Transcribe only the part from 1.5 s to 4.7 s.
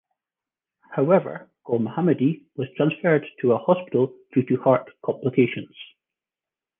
Golmohammadi was transferred to a hospital due to